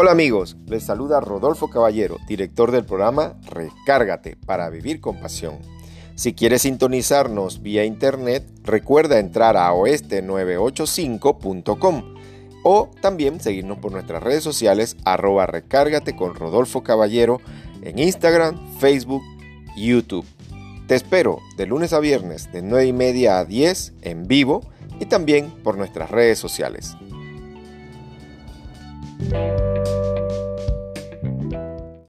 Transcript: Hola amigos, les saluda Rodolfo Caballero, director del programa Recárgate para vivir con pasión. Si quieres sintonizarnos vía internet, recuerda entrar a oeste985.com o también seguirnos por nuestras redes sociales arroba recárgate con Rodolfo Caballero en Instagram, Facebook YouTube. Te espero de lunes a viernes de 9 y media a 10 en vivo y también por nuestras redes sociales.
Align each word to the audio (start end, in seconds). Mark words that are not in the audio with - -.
Hola 0.00 0.12
amigos, 0.12 0.56
les 0.66 0.84
saluda 0.84 1.18
Rodolfo 1.18 1.70
Caballero, 1.70 2.18
director 2.28 2.70
del 2.70 2.84
programa 2.84 3.34
Recárgate 3.46 4.36
para 4.36 4.70
vivir 4.70 5.00
con 5.00 5.18
pasión. 5.18 5.58
Si 6.14 6.34
quieres 6.34 6.62
sintonizarnos 6.62 7.62
vía 7.62 7.84
internet, 7.84 8.48
recuerda 8.62 9.18
entrar 9.18 9.56
a 9.56 9.72
oeste985.com 9.72 12.14
o 12.62 12.88
también 13.02 13.40
seguirnos 13.40 13.78
por 13.78 13.90
nuestras 13.90 14.22
redes 14.22 14.44
sociales 14.44 14.96
arroba 15.04 15.46
recárgate 15.46 16.14
con 16.14 16.36
Rodolfo 16.36 16.84
Caballero 16.84 17.40
en 17.82 17.98
Instagram, 17.98 18.78
Facebook 18.78 19.24
YouTube. 19.76 20.26
Te 20.86 20.94
espero 20.94 21.40
de 21.56 21.66
lunes 21.66 21.92
a 21.92 21.98
viernes 21.98 22.52
de 22.52 22.62
9 22.62 22.86
y 22.86 22.92
media 22.92 23.40
a 23.40 23.44
10 23.44 23.94
en 24.02 24.28
vivo 24.28 24.62
y 25.00 25.06
también 25.06 25.50
por 25.64 25.76
nuestras 25.76 26.08
redes 26.08 26.38
sociales. 26.38 26.94